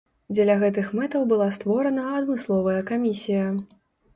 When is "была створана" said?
1.33-2.07